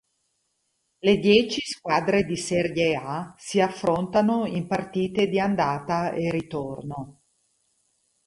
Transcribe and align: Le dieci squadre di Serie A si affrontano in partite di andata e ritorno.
Le 0.97 1.17
dieci 1.19 1.61
squadre 1.61 2.23
di 2.23 2.35
Serie 2.35 2.95
A 2.95 3.35
si 3.37 3.61
affrontano 3.61 4.47
in 4.47 4.65
partite 4.65 5.27
di 5.27 5.39
andata 5.39 6.11
e 6.13 6.31
ritorno. 6.31 7.21